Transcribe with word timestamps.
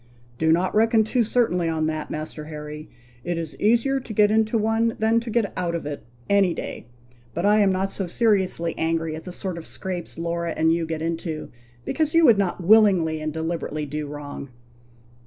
"Do 0.39 0.51
not 0.51 0.73
reckon 0.73 1.03
too 1.03 1.21
certainly 1.21 1.69
on 1.69 1.85
that, 1.85 2.09
Master 2.09 2.45
Harry; 2.45 2.89
it 3.23 3.37
is 3.37 3.55
easier 3.59 3.99
to 3.99 4.13
get 4.13 4.31
into 4.31 4.57
one 4.57 4.95
than 4.97 5.19
to 5.19 5.29
get 5.29 5.53
out 5.55 5.75
of 5.75 5.85
it, 5.85 6.03
any 6.27 6.55
day; 6.55 6.87
but 7.35 7.45
I 7.45 7.59
am 7.59 7.71
not 7.71 7.91
so 7.91 8.07
seriously 8.07 8.73
angry 8.79 9.15
at 9.15 9.25
the 9.25 9.31
sort 9.31 9.59
of 9.59 9.67
scrapes 9.67 10.17
Laura 10.17 10.55
and 10.57 10.73
you 10.73 10.87
get 10.87 11.03
into, 11.03 11.51
because 11.85 12.15
you 12.15 12.25
would 12.25 12.39
not 12.39 12.63
willingly 12.63 13.21
and 13.21 13.31
deliberately 13.31 13.85
do 13.85 14.07
wrong. 14.07 14.49